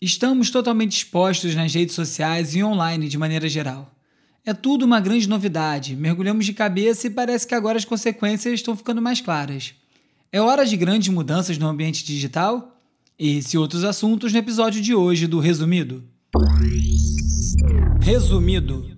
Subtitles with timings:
[0.00, 3.92] Estamos totalmente expostos nas redes sociais e online de maneira geral.
[4.46, 8.76] É tudo uma grande novidade, mergulhamos de cabeça e parece que agora as consequências estão
[8.76, 9.74] ficando mais claras.
[10.30, 12.80] É hora de grandes mudanças no ambiente digital?
[13.18, 16.04] Esse e outros assuntos no episódio de hoje do Resumido.
[18.00, 18.96] Resumido.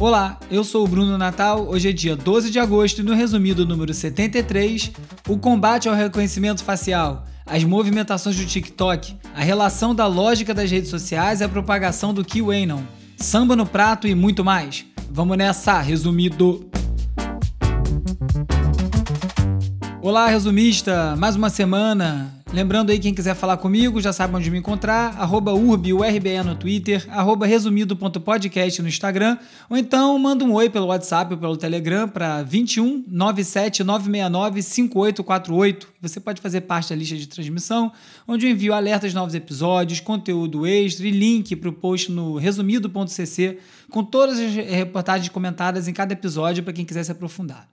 [0.00, 1.66] Olá, eu sou o Bruno Natal.
[1.68, 4.92] Hoje é dia 12 de agosto e no resumido número 73,
[5.28, 10.88] o combate ao reconhecimento facial, as movimentações do TikTok, a relação da lógica das redes
[10.88, 12.82] sociais e a propagação do QAnon,
[13.16, 14.86] samba no prato e muito mais.
[15.10, 16.70] Vamos nessa, resumido.
[20.00, 21.16] Olá, resumista!
[21.16, 22.37] Mais uma semana.
[22.52, 27.06] Lembrando aí, quem quiser falar comigo, já sabe onde me encontrar, arroba urbiurbe no Twitter,
[27.10, 29.36] arroba resumido.podcast no Instagram,
[29.68, 35.88] ou então manda um oi pelo WhatsApp ou pelo Telegram para 21 97 969 5848.
[36.00, 37.92] Você pode fazer parte da lista de transmissão,
[38.26, 42.38] onde eu envio alertas de novos episódios, conteúdo extra e link para o post no
[42.38, 43.58] resumido.cc,
[43.90, 47.68] com todas as reportagens comentadas em cada episódio para quem quiser se aprofundar.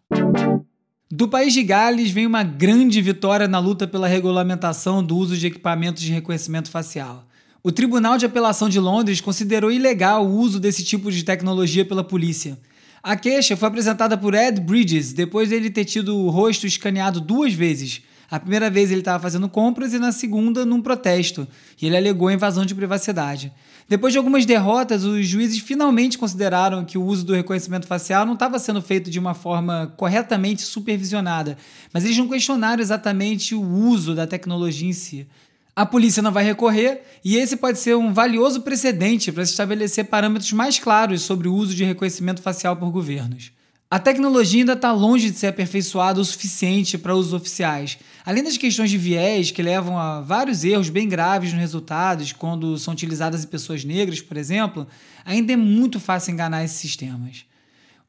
[1.17, 5.47] Do país de Gales vem uma grande vitória na luta pela regulamentação do uso de
[5.47, 7.25] equipamentos de reconhecimento facial.
[7.63, 12.03] O Tribunal de Apelação de Londres considerou ilegal o uso desse tipo de tecnologia pela
[12.03, 12.59] polícia.
[13.01, 17.53] A queixa foi apresentada por Ed Bridges depois dele ter tido o rosto escaneado duas
[17.53, 18.01] vezes.
[18.29, 21.47] A primeira vez ele estava fazendo compras e na segunda num protesto,
[21.81, 23.51] e ele alegou invasão de privacidade.
[23.87, 28.33] Depois de algumas derrotas, os juízes finalmente consideraram que o uso do reconhecimento facial não
[28.33, 31.55] estava sendo feito de uma forma corretamente supervisionada,
[31.93, 35.27] mas eles não questionaram exatamente o uso da tecnologia em si.
[35.75, 40.05] A polícia não vai recorrer e esse pode ser um valioso precedente para se estabelecer
[40.05, 43.51] parâmetros mais claros sobre o uso de reconhecimento facial por governos.
[43.95, 47.97] A tecnologia ainda está longe de ser aperfeiçoada o suficiente para usos oficiais.
[48.25, 52.77] Além das questões de viés que levam a vários erros bem graves nos resultados quando
[52.77, 54.85] são utilizadas em pessoas negras, por exemplo,
[55.23, 57.45] ainda é muito fácil enganar esses sistemas.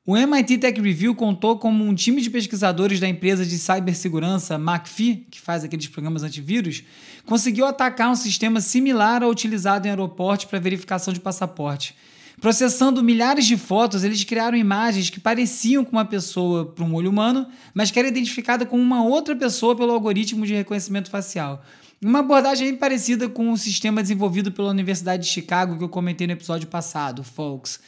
[0.05, 5.25] O MIT Tech Review contou como um time de pesquisadores da empresa de cibersegurança McAfee,
[5.31, 6.83] que faz aqueles programas antivírus,
[7.25, 11.95] conseguiu atacar um sistema similar ao utilizado em aeroportos para verificação de passaporte
[12.41, 17.11] Processando milhares de fotos, eles criaram imagens que pareciam com uma pessoa para um olho
[17.11, 21.65] humano, mas que era identificada como uma outra pessoa pelo algoritmo de reconhecimento facial.
[22.03, 26.35] Uma abordagem parecida com o sistema desenvolvido pela Universidade de Chicago que eu comentei no
[26.35, 27.81] episódio passado, Folks.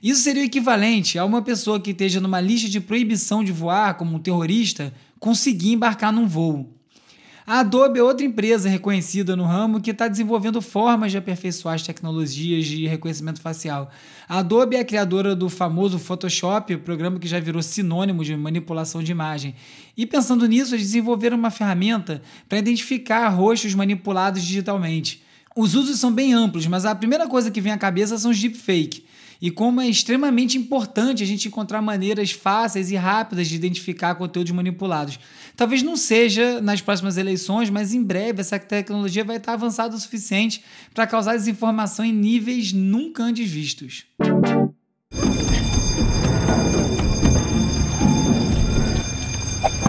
[0.00, 3.94] Isso seria o equivalente a uma pessoa que esteja numa lista de proibição de voar,
[3.94, 6.75] como um terrorista, conseguir embarcar num voo.
[7.48, 11.82] A Adobe é outra empresa reconhecida no ramo que está desenvolvendo formas de aperfeiçoar as
[11.82, 13.88] tecnologias de reconhecimento facial.
[14.28, 19.00] A Adobe é a criadora do famoso Photoshop, programa que já virou sinônimo de manipulação
[19.00, 19.54] de imagem.
[19.96, 25.22] E pensando nisso, eles desenvolveram uma ferramenta para identificar rostos manipulados digitalmente.
[25.54, 28.40] Os usos são bem amplos, mas a primeira coisa que vem à cabeça são os
[28.40, 29.04] deepfake
[29.40, 34.52] e como é extremamente importante a gente encontrar maneiras fáceis e rápidas de identificar conteúdos
[34.52, 35.18] manipulados.
[35.56, 39.98] Talvez não seja nas próximas eleições, mas em breve essa tecnologia vai estar avançada o
[39.98, 40.64] suficiente
[40.94, 44.04] para causar desinformação em níveis nunca antes vistos.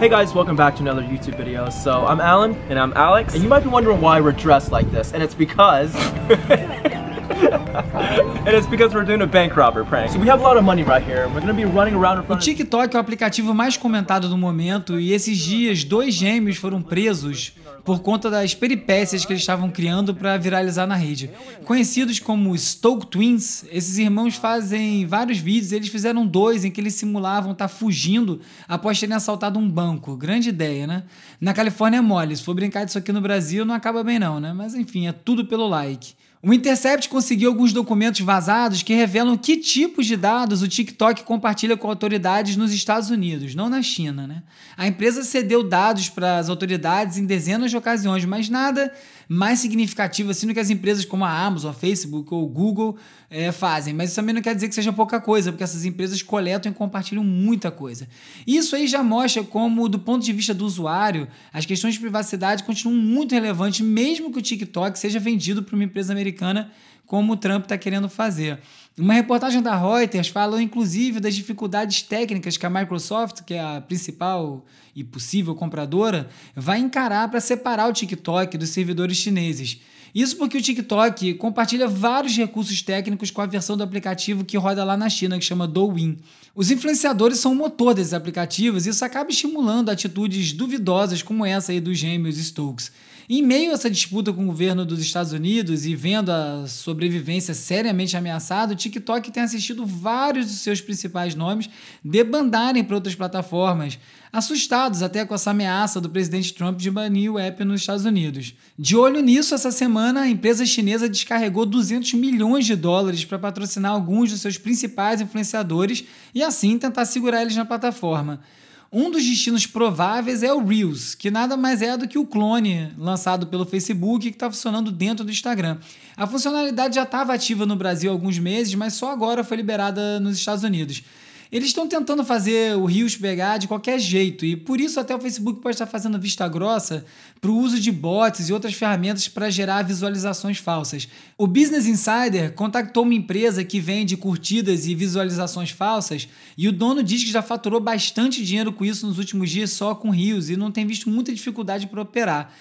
[0.00, 1.72] Hey guys, welcome back to another YouTube video.
[1.72, 4.88] So I'm Alan and I'm Alex, and you might be wondering why we're dressed like
[4.92, 5.92] this, and it's because
[8.46, 10.10] and it's because we're doing a bank robber prank.
[10.10, 11.28] So we have a lot of money right here.
[11.28, 14.36] We're gonna be running around in front O TikTok é o aplicativo mais comentado do
[14.36, 17.52] momento e esses dias dois gêmeos foram presos
[17.84, 21.30] por conta das peripécias que eles estavam criando para viralizar na rede.
[21.64, 25.72] Conhecidos como Stoke Twins, esses irmãos fazem vários vídeos.
[25.72, 30.16] Eles fizeram dois em que eles simulavam estar tá fugindo após terem assaltado um banco.
[30.16, 31.04] Grande ideia, né?
[31.40, 32.36] Na Califórnia é mole.
[32.36, 34.52] Se for brincar disso aqui no Brasil, não acaba bem não, né?
[34.52, 36.12] Mas enfim, é tudo pelo like.
[36.40, 41.76] O Intercept conseguiu alguns documentos vazados que revelam que tipos de dados o TikTok compartilha
[41.76, 44.24] com autoridades nos Estados Unidos, não na China.
[44.24, 44.42] Né?
[44.76, 48.94] A empresa cedeu dados para as autoridades em dezenas de ocasiões, mas nada
[49.28, 52.96] mais significativo assim do que as empresas como a Amazon, a Facebook ou Google
[53.28, 53.92] é, fazem.
[53.92, 56.74] Mas isso também não quer dizer que seja pouca coisa, porque essas empresas coletam e
[56.74, 58.08] compartilham muita coisa.
[58.46, 62.64] Isso aí já mostra como, do ponto de vista do usuário, as questões de privacidade
[62.64, 66.72] continuam muito relevantes, mesmo que o TikTok seja vendido para uma empresa americana
[67.08, 68.60] como o Trump está querendo fazer.
[68.98, 73.80] Uma reportagem da Reuters falou inclusive das dificuldades técnicas que a Microsoft, que é a
[73.80, 79.80] principal e possível compradora, vai encarar para separar o TikTok dos servidores chineses.
[80.12, 84.82] Isso porque o TikTok compartilha vários recursos técnicos com a versão do aplicativo que roda
[84.82, 86.16] lá na China, que chama Douyin.
[86.52, 91.70] Os influenciadores são o motor desses aplicativos e isso acaba estimulando atitudes duvidosas como essa
[91.70, 92.90] aí dos gêmeos Stokes.
[93.30, 97.52] Em meio a essa disputa com o governo dos Estados Unidos e vendo a sobrevivência
[97.52, 101.68] seriamente ameaçada, o TikTok tem assistido vários dos seus principais nomes
[102.02, 103.98] debandarem para outras plataformas,
[104.32, 108.54] assustados até com essa ameaça do presidente Trump de banir o app nos Estados Unidos.
[108.78, 113.92] De olho nisso, essa semana a empresa chinesa descarregou 200 milhões de dólares para patrocinar
[113.92, 116.02] alguns dos seus principais influenciadores
[116.34, 118.40] e assim tentar segurar eles na plataforma.
[118.90, 122.90] Um dos destinos prováveis é o Reels, que nada mais é do que o clone
[122.96, 125.76] lançado pelo Facebook que está funcionando dentro do Instagram.
[126.16, 130.18] A funcionalidade já estava ativa no Brasil há alguns meses, mas só agora foi liberada
[130.18, 131.02] nos Estados Unidos.
[131.50, 135.20] Eles estão tentando fazer o Rios pegar de qualquer jeito e por isso até o
[135.20, 137.06] Facebook pode estar fazendo vista grossa
[137.40, 141.08] para o uso de bots e outras ferramentas para gerar visualizações falsas.
[141.38, 147.02] O Business Insider contactou uma empresa que vende curtidas e visualizações falsas e o dono
[147.02, 150.56] diz que já faturou bastante dinheiro com isso nos últimos dias só com Rios e
[150.56, 152.52] não tem visto muita dificuldade para operar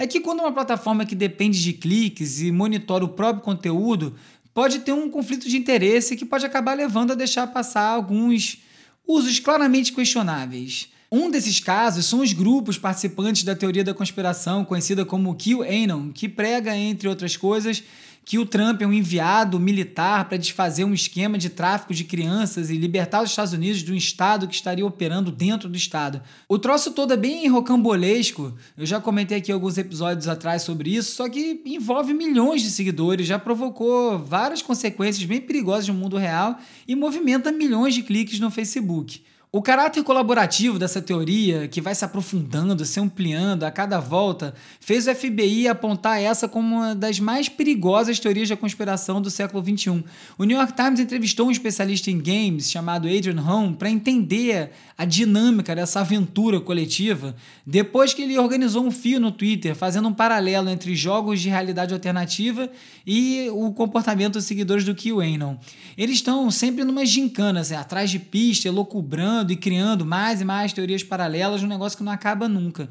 [0.00, 4.14] é que quando uma plataforma que depende de cliques e monitora o próprio conteúdo
[4.54, 8.62] pode ter um conflito de interesse que pode acabar levando a deixar passar alguns
[9.06, 10.88] usos claramente questionáveis.
[11.12, 16.28] Um desses casos são os grupos participantes da teoria da conspiração, conhecida como QAnon, que
[16.28, 17.82] prega, entre outras coisas,
[18.24, 22.70] que o Trump é um enviado militar para desfazer um esquema de tráfico de crianças
[22.70, 26.22] e libertar os Estados Unidos de um Estado que estaria operando dentro do Estado.
[26.48, 31.16] O troço todo é bem rocambolesco, eu já comentei aqui alguns episódios atrás sobre isso,
[31.16, 36.56] só que envolve milhões de seguidores, já provocou várias consequências bem perigosas no mundo real
[36.86, 39.22] e movimenta milhões de cliques no Facebook.
[39.52, 45.08] O caráter colaborativo dessa teoria, que vai se aprofundando, se ampliando a cada volta, fez
[45.08, 50.04] o FBI apontar essa como uma das mais perigosas teorias da conspiração do século XXI.
[50.38, 55.04] O New York Times entrevistou um especialista em games chamado Adrian Home para entender a
[55.04, 57.34] dinâmica dessa aventura coletiva,
[57.66, 61.92] depois que ele organizou um fio no Twitter fazendo um paralelo entre jogos de realidade
[61.92, 62.70] alternativa
[63.04, 65.56] e o comportamento dos seguidores do QAnon.
[65.98, 70.72] Eles estão sempre numa gincana, assim, atrás de pista, elocubrando e criando mais e mais
[70.72, 72.88] teorias paralelas, um negócio que não acaba nunca.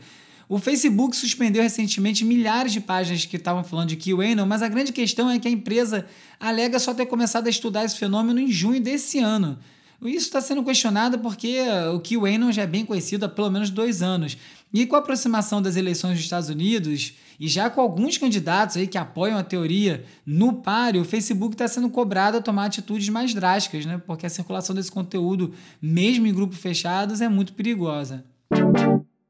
[0.47, 4.91] O Facebook suspendeu recentemente milhares de páginas que estavam falando de QAnon, mas a grande
[4.91, 6.07] questão é que a empresa
[6.39, 9.59] alega só ter começado a estudar esse fenômeno em junho desse ano.
[10.01, 11.57] Isso está sendo questionado porque
[11.93, 14.37] o QAnon já é bem conhecido há pelo menos dois anos.
[14.71, 18.85] E com a aproximação das eleições dos Estados Unidos, e já com alguns candidatos aí
[18.85, 23.33] que apoiam a teoria no páreo, o Facebook está sendo cobrado a tomar atitudes mais
[23.33, 23.99] drásticas, né?
[24.05, 28.23] porque a circulação desse conteúdo, mesmo em grupos fechados, é muito perigosa.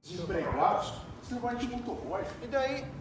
[0.04, 2.22] Desempregados, você vai de motoboy.
[2.44, 2.99] E daí?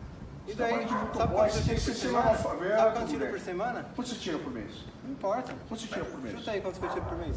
[0.49, 0.71] E daí?
[0.89, 2.35] Sabe motoboy, quanto você que por semana?
[2.39, 3.31] Sabe quanto moleque.
[3.33, 3.87] por semana?
[3.95, 4.71] Quanto você tira por mês?
[5.05, 5.55] Não importa.
[5.69, 6.39] Quanto você tira por mês?
[6.39, 7.37] Chuta aí quanto que eu tiro por mês.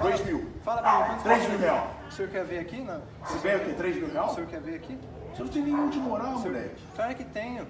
[0.00, 0.50] Dois mil.
[0.64, 1.72] Fala pra mim, quanto Três que eu mil tiro?
[1.72, 1.94] real.
[2.08, 2.80] O senhor quer ver aqui?
[2.80, 3.02] Não.
[3.26, 3.72] Você ganha o quê?
[3.76, 4.32] Três mil O reais?
[4.32, 4.98] senhor quer ver aqui?
[5.34, 6.82] Você não tem nenhum de moral, moleque.
[6.96, 7.66] Claro que tenho.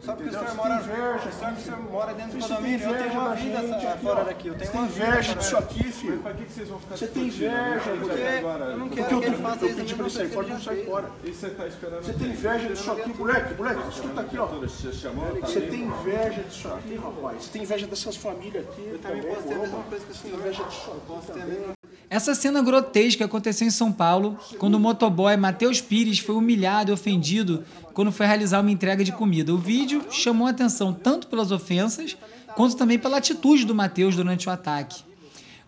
[0.00, 2.94] Só porque o senhor mora, inveja, só que o senhor mora dentro do condomínio, eu
[2.94, 4.48] tenho inveja uma da vida gente aqui, fora daqui.
[4.48, 6.18] Eu tenho Você uma tem vida inveja disso aqui, filho.
[6.20, 8.64] Pra que, que vocês vão ficar Você tem inveja, Não Porque agora.
[8.64, 10.10] eu não Porque quero eu, que ele eu, faça eu isso, pedi eu pra não
[10.10, 11.10] ele sair fora, não sai fora.
[11.22, 14.46] E você tá esperando Você tem inveja disso aqui, moleque, moleque, escuta aqui, ó.
[14.46, 14.90] Você?
[14.90, 17.44] Tá tem inveja disso aqui, rapaz.
[17.44, 18.88] Você tem inveja dessas famílias aqui.
[18.92, 20.38] Eu também posso ter a mesma coisa que o senhor.
[20.40, 21.58] inveja disso aqui Posso ter a também.
[21.58, 21.79] mesma
[22.10, 26.92] Essa cena grotesca aconteceu em São Paulo, quando o motoboy Matheus Pires foi humilhado e
[26.92, 27.64] ofendido
[27.94, 29.54] quando foi realizar uma entrega de comida.
[29.54, 32.16] O vídeo chamou a atenção tanto pelas ofensas,
[32.56, 35.04] quanto também pela atitude do Matheus durante o ataque.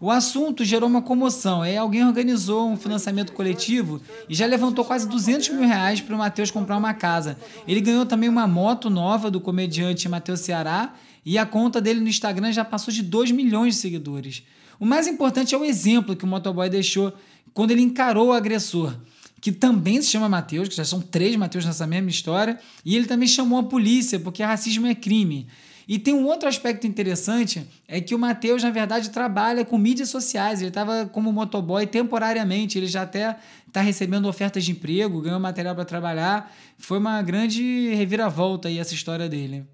[0.00, 1.62] O assunto gerou uma comoção.
[1.62, 6.18] Aí alguém organizou um financiamento coletivo e já levantou quase 200 mil reais para o
[6.18, 7.38] Matheus comprar uma casa.
[7.68, 10.92] Ele ganhou também uma moto nova do comediante Matheus Ceará
[11.24, 14.42] e a conta dele no Instagram já passou de 2 milhões de seguidores.
[14.78, 17.12] O mais importante é o exemplo que o motoboy deixou
[17.54, 18.94] quando ele encarou o agressor,
[19.40, 23.06] que também se chama Matheus, que já são três Matheus nessa mesma história, e ele
[23.06, 25.46] também chamou a polícia, porque racismo é crime.
[25.86, 30.08] E tem um outro aspecto interessante, é que o Matheus, na verdade, trabalha com mídias
[30.08, 30.60] sociais.
[30.60, 33.36] Ele estava como motoboy temporariamente, ele já até
[33.66, 36.54] está recebendo ofertas de emprego, ganhou material para trabalhar.
[36.78, 39.64] Foi uma grande reviravolta aí essa história dele.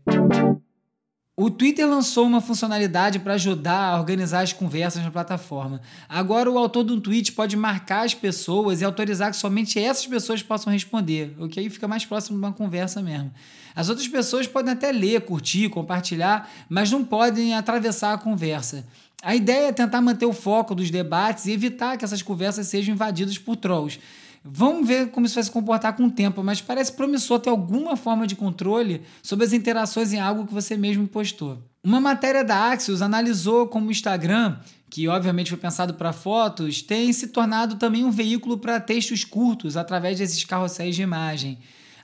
[1.40, 5.80] O Twitter lançou uma funcionalidade para ajudar a organizar as conversas na plataforma.
[6.08, 10.04] Agora, o autor de um tweet pode marcar as pessoas e autorizar que somente essas
[10.04, 13.32] pessoas possam responder, o que aí fica mais próximo de uma conversa mesmo.
[13.72, 18.84] As outras pessoas podem até ler, curtir, compartilhar, mas não podem atravessar a conversa.
[19.22, 22.96] A ideia é tentar manter o foco dos debates e evitar que essas conversas sejam
[22.96, 24.00] invadidas por trolls.
[24.44, 27.96] Vamos ver como isso vai se comportar com o tempo, mas parece promissor ter alguma
[27.96, 31.58] forma de controle sobre as interações em algo que você mesmo postou.
[31.82, 34.58] Uma matéria da Axios analisou como o Instagram,
[34.90, 39.76] que obviamente foi pensado para fotos, tem se tornado também um veículo para textos curtos
[39.76, 41.58] através desses carrosséis de imagem.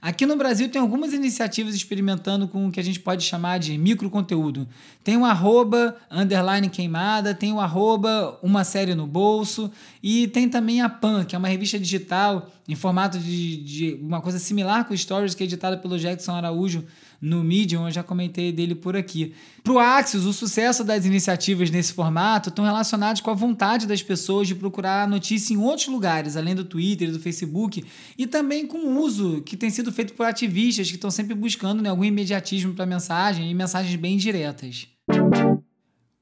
[0.05, 3.79] Aqui no Brasil tem algumas iniciativas experimentando com o que a gente pode chamar de
[3.79, 4.69] microconteúdo.
[5.03, 9.71] Tem o arroba, underline queimada, tem o arroba, uma série no bolso,
[10.03, 14.21] e tem também a PAN, que é uma revista digital em formato de, de uma
[14.21, 16.85] coisa similar com Stories, que é editada pelo Jackson Araújo
[17.25, 19.33] no Medium, eu já comentei dele por aqui.
[19.63, 24.03] Para o Axios, o sucesso das iniciativas nesse formato estão relacionados com a vontade das
[24.03, 27.83] pessoas de procurar notícia em outros lugares, além do Twitter e do Facebook,
[28.19, 31.83] e também com o uso que tem sido feito por ativistas que estão sempre buscando
[31.83, 34.87] né, algum imediatismo para a mensagem e mensagens bem diretas.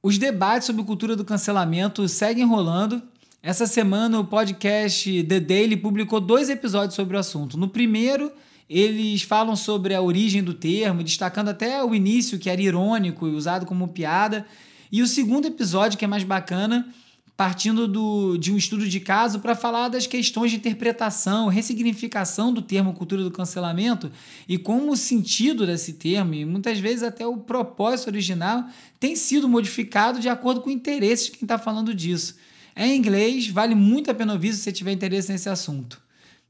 [0.01, 3.03] Os debates sobre cultura do cancelamento seguem rolando.
[3.43, 7.59] Essa semana, o podcast The Daily publicou dois episódios sobre o assunto.
[7.59, 8.31] No primeiro,
[8.73, 13.35] eles falam sobre a origem do termo, destacando até o início, que era irônico e
[13.35, 14.47] usado como piada.
[14.91, 16.89] E o segundo episódio, que é mais bacana,
[17.37, 22.63] partindo do, de um estudo de caso para falar das questões de interpretação, ressignificação do
[22.63, 24.13] termo cultura do cancelamento
[24.49, 28.67] e como o sentido desse termo, e muitas vezes até o propósito original,
[29.01, 32.37] tem sido modificado de acordo com o interesse de quem está falando disso.
[32.75, 36.01] É em inglês, vale muito a pena ouvir se você tiver interesse nesse assunto.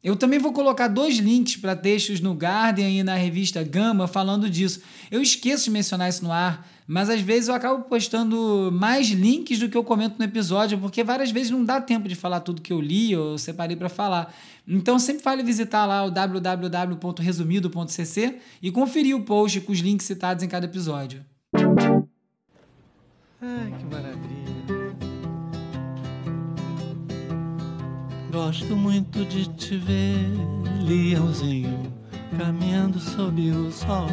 [0.03, 4.51] Eu também vou colocar dois links para textos no Guardian e na revista Gama falando
[4.51, 4.83] disso.
[5.11, 9.61] Eu esqueço de mencionar isso no ar, mas às vezes eu acabo postando mais links
[9.61, 12.61] do que eu comento no episódio, porque várias vezes não dá tempo de falar tudo
[12.61, 14.35] que eu li ou separei para falar.
[14.67, 20.43] Então sempre vale visitar lá o www.resumido.cc e conferir o post com os links citados
[20.43, 21.25] em cada episódio.
[23.41, 24.42] Ai, que maravilha.
[28.33, 30.17] Gosto muito de te ver,
[30.81, 31.93] leãozinho,
[32.39, 34.07] caminhando sob o sol.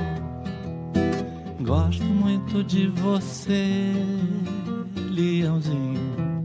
[1.62, 3.94] Gosto muito de você,
[5.10, 6.44] leãozinho.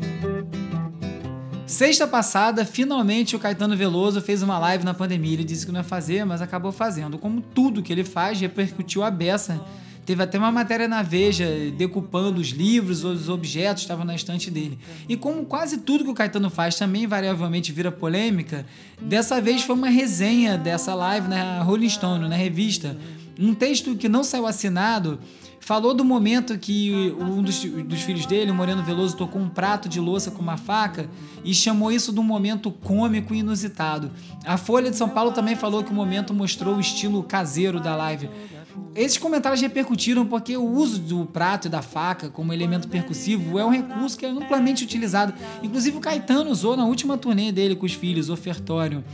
[1.67, 5.33] Sexta passada, finalmente o Caetano Veloso fez uma live na pandemia.
[5.33, 7.19] Ele disse que não ia fazer, mas acabou fazendo.
[7.19, 9.61] Como tudo que ele faz, repercutiu a beça
[10.05, 11.47] Teve até uma matéria na Veja
[11.77, 14.79] decupando os livros, os objetos que estavam na estante dele.
[15.09, 18.67] E como quase tudo que o Caetano faz também invariavelmente vira polêmica,
[19.01, 22.97] dessa vez foi uma resenha dessa live na Rolling Stone, na revista.
[23.39, 25.19] Um texto que não saiu assinado
[25.65, 29.89] falou do momento que um dos, dos, filhos dele, o Moreno Veloso, tocou um prato
[29.89, 31.09] de louça com uma faca
[31.43, 34.11] e chamou isso de um momento cômico e inusitado.
[34.45, 37.97] A Folha de São Paulo também falou que o momento mostrou o estilo caseiro da
[37.97, 38.29] live.
[38.95, 43.65] Esses comentários repercutiram porque o uso do prato e da faca como elemento percussivo é
[43.65, 45.35] um recurso que é amplamente utilizado.
[45.63, 49.05] Inclusive o Caetano usou na última turnê dele com os filhos, Ofertório.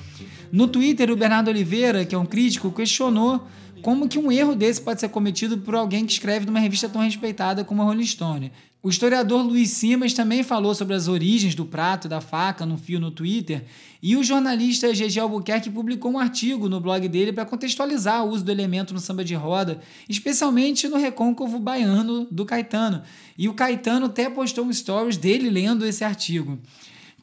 [0.52, 3.46] No Twitter, o Bernardo Oliveira, que é um crítico, questionou
[3.82, 7.00] como que um erro desse pode ser cometido por alguém que escreve numa revista tão
[7.00, 8.52] respeitada como a Rolling Stone.
[8.82, 12.78] O historiador Luiz Simas também falou sobre as origens do prato e da faca num
[12.78, 13.64] fio no Twitter,
[14.02, 18.42] e o jornalista GG Albuquerque publicou um artigo no blog dele para contextualizar o uso
[18.42, 23.02] do elemento no samba de roda, especialmente no recôncavo baiano do Caetano.
[23.36, 26.58] E o Caetano até postou um stories dele lendo esse artigo.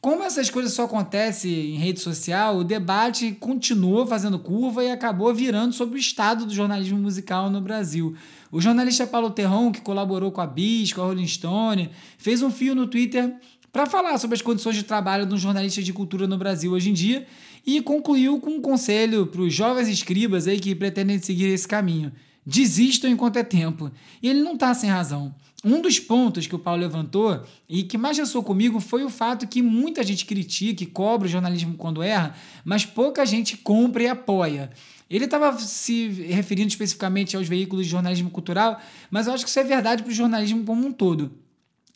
[0.00, 5.34] Como essas coisas só acontecem em rede social, o debate continuou fazendo curva e acabou
[5.34, 8.14] virando sobre o estado do jornalismo musical no Brasil.
[8.52, 12.50] O jornalista Paulo Terron, que colaborou com a Bis, com a Rolling Stone, fez um
[12.50, 13.34] fio no Twitter
[13.72, 16.94] para falar sobre as condições de trabalho dos jornalistas de cultura no Brasil hoje em
[16.94, 17.26] dia
[17.66, 22.12] e concluiu com um conselho para os jovens escribas aí que pretendem seguir esse caminho.
[22.50, 23.90] Desistam enquanto é tempo.
[24.22, 25.34] E ele não está sem razão.
[25.62, 29.46] Um dos pontos que o Paulo levantou e que mais ressoou comigo foi o fato
[29.46, 34.08] que muita gente critica e cobra o jornalismo quando erra, mas pouca gente compra e
[34.08, 34.70] apoia.
[35.10, 39.60] Ele estava se referindo especificamente aos veículos de jornalismo cultural, mas eu acho que isso
[39.60, 41.30] é verdade para o jornalismo como um todo.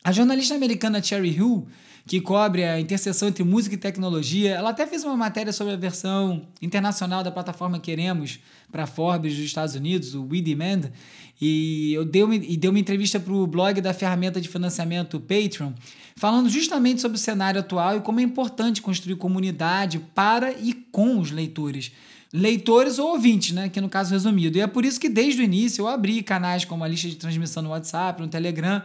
[0.04, 1.66] A jornalista americana Cherry Hill,
[2.06, 5.76] que cobre a interseção entre música e tecnologia, ela até fez uma matéria sobre a
[5.76, 8.40] versão internacional da plataforma Queremos
[8.70, 10.90] para Forbes dos Estados Unidos, o We Demand,
[11.40, 15.20] e, eu dei uma, e deu uma entrevista para o blog da ferramenta de financiamento
[15.20, 15.72] Patreon,
[16.16, 21.18] falando justamente sobre o cenário atual e como é importante construir comunidade para e com
[21.20, 21.92] os leitores
[22.32, 23.68] leitores ou ouvintes, né?
[23.68, 24.56] Que no caso resumido.
[24.56, 27.16] E é por isso que desde o início eu abri canais como a lista de
[27.16, 28.82] transmissão no WhatsApp, no Telegram.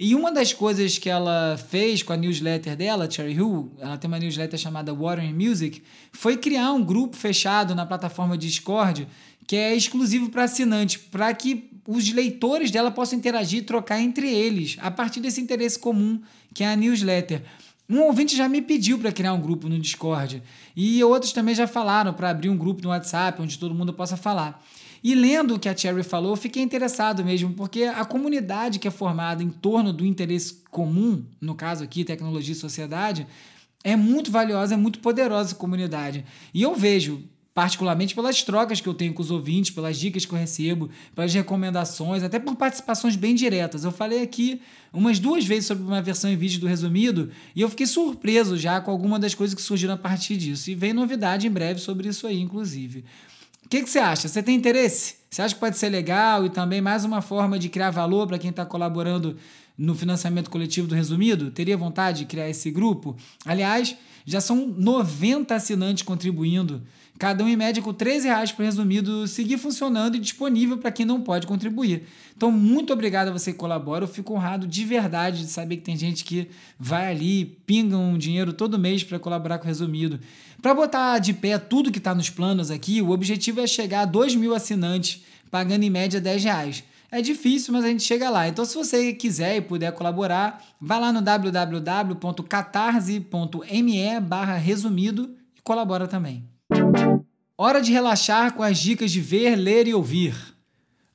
[0.00, 4.06] E uma das coisas que ela fez com a newsletter dela, Cherry Hill, ela tem
[4.06, 9.08] uma newsletter chamada Water and Music, foi criar um grupo fechado na plataforma Discord
[9.44, 14.28] que é exclusivo para assinantes, para que os leitores dela possam interagir e trocar entre
[14.30, 16.20] eles, a partir desse interesse comum
[16.52, 17.42] que é a newsletter.
[17.88, 20.42] Um ouvinte já me pediu para criar um grupo no Discord
[20.76, 24.16] e outros também já falaram para abrir um grupo no WhatsApp onde todo mundo possa
[24.16, 24.62] falar.
[25.02, 28.90] E lendo o que a Cherry falou, fiquei interessado mesmo, porque a comunidade que é
[28.90, 33.26] formada em torno do interesse comum, no caso aqui, tecnologia e sociedade,
[33.84, 36.24] é muito valiosa, é muito poderosa a comunidade.
[36.52, 37.22] E eu vejo
[37.58, 41.34] particularmente pelas trocas que eu tenho com os ouvintes, pelas dicas que eu recebo, pelas
[41.34, 43.82] recomendações, até por participações bem diretas.
[43.82, 44.60] Eu falei aqui
[44.92, 48.80] umas duas vezes sobre uma versão em vídeo do resumido e eu fiquei surpreso já
[48.80, 50.70] com alguma das coisas que surgiram a partir disso.
[50.70, 53.04] E vem novidade em breve sobre isso aí, inclusive.
[53.68, 54.28] O que, que você acha?
[54.28, 55.16] Você tem interesse?
[55.28, 58.38] Você acha que pode ser legal e também mais uma forma de criar valor para
[58.38, 59.36] quem está colaborando
[59.78, 61.50] no financiamento coletivo do Resumido?
[61.50, 63.16] Teria vontade de criar esse grupo?
[63.46, 66.82] Aliás, já são 90 assinantes contribuindo
[67.18, 71.04] cada um em média com 13 reais por resumido, seguir funcionando e disponível para quem
[71.04, 72.04] não pode contribuir.
[72.36, 74.04] Então, muito obrigado a você que colabora.
[74.04, 78.16] Eu fico honrado de verdade de saber que tem gente que vai ali, pinga um
[78.16, 80.20] dinheiro todo mês para colaborar com o resumido.
[80.62, 84.06] Para botar de pé tudo que está nos planos aqui, o objetivo é chegar a
[84.06, 86.84] 2 mil assinantes, pagando em média 10 reais.
[87.10, 88.46] É difícil, mas a gente chega lá.
[88.46, 96.06] Então, se você quiser e puder colaborar, vá lá no www.catarse.me barra resumido e colabora
[96.06, 96.46] também.
[97.56, 100.58] Hora de relaxar com as dicas de ver, ler e ouvir.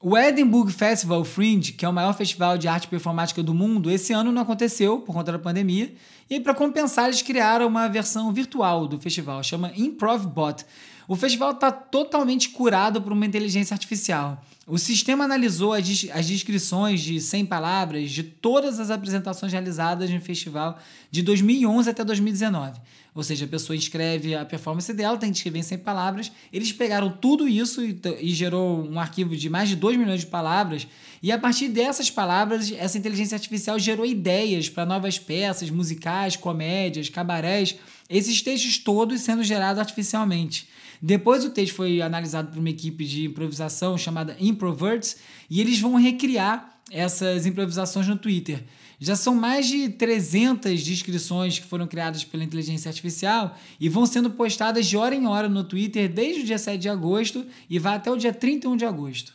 [0.06, 4.12] O Edinburgh Festival Fringe, que é o maior festival de arte performática do mundo, esse
[4.12, 5.94] ano não aconteceu por conta da pandemia.
[6.30, 10.66] E para compensar, eles criaram uma versão virtual do festival, chama ImprovBot.
[11.08, 14.44] O festival está totalmente curado por uma inteligência artificial.
[14.66, 15.86] O sistema analisou as,
[16.26, 20.80] descrições de 100 palavras de todas as apresentações realizadas no festival
[21.12, 22.80] de 2011 até 2019.
[23.16, 26.32] Ou seja, a pessoa escreve a performance dela, tem que escrever em 100 palavras.
[26.52, 30.28] Eles pegaram tudo isso e, e gerou um arquivo de mais de 2 milhões de
[30.28, 30.88] palavras.
[31.22, 37.08] E a partir dessas palavras, essa inteligência artificial gerou ideias para novas peças musicais, comédias,
[37.08, 37.76] cabarés.
[38.10, 40.68] Esses textos todos sendo gerados artificialmente.
[41.02, 45.18] Depois o texto foi analisado por uma equipe de improvisação chamada Improverts
[45.50, 48.64] e eles vão recriar essas improvisações no Twitter.
[49.00, 54.30] Já são mais de 300 descrições que foram criadas pela inteligência artificial e vão sendo
[54.30, 57.96] postadas de hora em hora no Twitter desde o dia 7 de agosto e vai
[57.96, 59.34] até o dia 31 de agosto.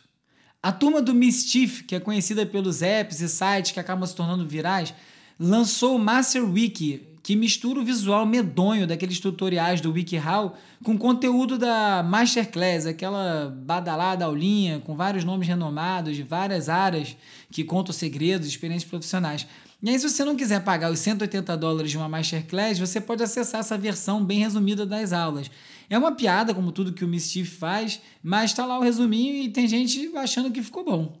[0.61, 4.45] A turma do Mischief, que é conhecida pelos apps e sites que acabam se tornando
[4.45, 4.93] virais,
[5.39, 11.57] lançou o Master Wiki, que mistura o visual medonho daqueles tutoriais do WikiHow com conteúdo
[11.57, 17.15] da Masterclass, aquela badalada aulinha com vários nomes renomados de várias áreas
[17.51, 19.45] que contam segredos experiências profissionais.
[19.81, 23.23] E aí, se você não quiser pagar os 180 dólares de uma Masterclass, você pode
[23.23, 25.49] acessar essa versão bem resumida das aulas.
[25.89, 29.49] É uma piada, como tudo que o Mischief faz, mas está lá o resuminho e
[29.49, 31.17] tem gente achando que ficou bom.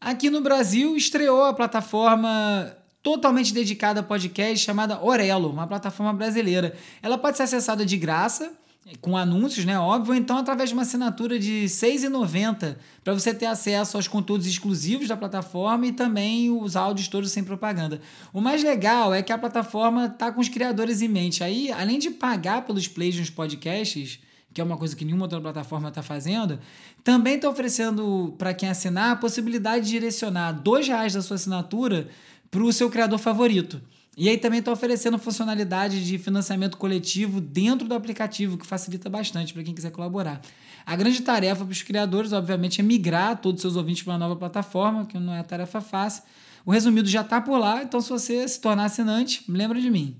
[0.00, 6.74] Aqui no Brasil, estreou a plataforma totalmente dedicada a podcast chamada Orelo, uma plataforma brasileira.
[7.02, 8.52] Ela pode ser acessada de graça,
[9.00, 9.78] com anúncios, né?
[9.78, 14.08] Óbvio, ou então através de uma assinatura de R$ 6,90 para você ter acesso aos
[14.08, 18.00] conteúdos exclusivos da plataforma e também os áudios todos sem propaganda.
[18.32, 21.44] O mais legal é que a plataforma está com os criadores em mente.
[21.44, 24.18] Aí, além de pagar pelos plays nos podcasts,
[24.52, 26.58] que é uma coisa que nenhuma outra plataforma está fazendo,
[27.04, 32.08] também está oferecendo para quem assinar a possibilidade de direcionar R$ reais da sua assinatura
[32.50, 33.80] para o seu criador favorito.
[34.16, 39.54] E aí também está oferecendo funcionalidade de financiamento coletivo dentro do aplicativo, que facilita bastante
[39.54, 40.40] para quem quiser colaborar.
[40.84, 44.18] A grande tarefa para os criadores, obviamente, é migrar todos os seus ouvintes para uma
[44.18, 46.24] nova plataforma, que não é tarefa fácil.
[46.66, 50.16] O resumido já está por lá, então se você se tornar assinante, lembra de mim.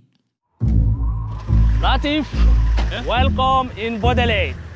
[1.81, 2.27] Latif,
[3.07, 4.70] welcome in Baudelaire.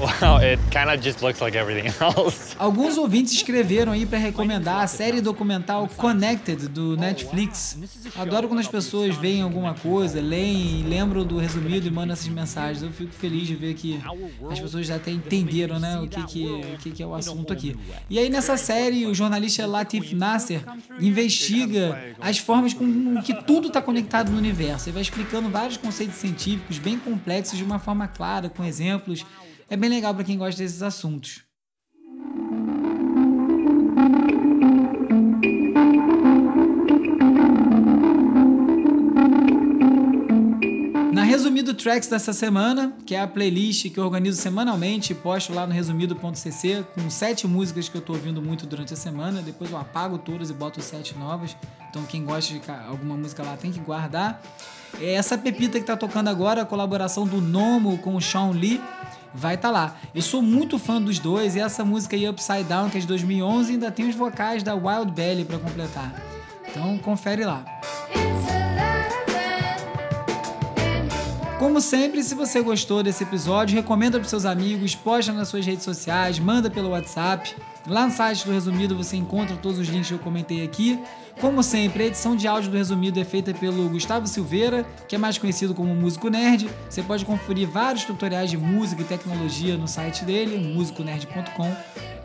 [0.00, 0.58] Well, it
[1.02, 2.56] just looks like everything else.
[2.58, 7.76] Alguns ouvintes escreveram aí para recomendar a série documental Connected do Netflix.
[8.16, 12.82] Adoro quando as pessoas veem alguma coisa, leem, lembram do resumido e mandam essas mensagens.
[12.82, 14.00] Eu fico feliz de ver que
[14.50, 17.76] as pessoas até entenderam, né, o que que, o que que é o assunto aqui.
[18.08, 20.62] E aí nessa série o jornalista Latif Nasser
[20.98, 24.88] investiga as formas com que tudo está conectado no universo.
[24.88, 29.26] Ele vai explicando vários conceitos científicos bem complexos de uma forma clara, com exemplos.
[29.70, 31.44] É bem legal para quem gosta desses assuntos.
[41.12, 45.54] Na Resumido Tracks dessa semana, que é a playlist que eu organizo semanalmente e posto
[45.54, 49.40] lá no resumido.cc, com sete músicas que eu tô ouvindo muito durante a semana.
[49.40, 51.56] Depois eu apago todas e boto sete novas.
[51.88, 54.42] Então quem gosta de alguma música lá tem que guardar.
[55.00, 58.80] É essa pepita que tá tocando agora, a colaboração do Nomo com o Sean Lee,
[59.34, 59.96] vai estar tá lá.
[60.14, 63.06] Eu sou muito fã dos dois e essa música aí, Upside Down, que é de
[63.06, 66.14] 2011, ainda tem os vocais da Wild Belly para completar.
[66.68, 67.64] Então confere lá.
[71.58, 75.84] Como sempre, se você gostou desse episódio, recomenda para seus amigos, posta nas suas redes
[75.84, 77.54] sociais, manda pelo WhatsApp.
[77.86, 81.02] Lá no site do Resumido você encontra todos os links que eu comentei aqui.
[81.40, 85.18] Como sempre, a edição de áudio do Resumido é feita pelo Gustavo Silveira, que é
[85.18, 86.68] mais conhecido como Músico Nerd.
[86.88, 91.74] Você pode conferir vários tutoriais de música e tecnologia no site dele, musiconerd.com.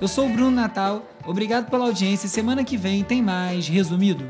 [0.02, 4.30] Eu sou o Bruno Natal, obrigado pela audiência semana que vem tem mais Resumido.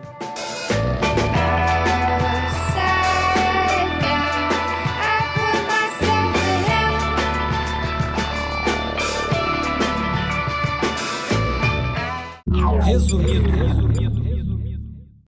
[12.85, 13.94] Resumido.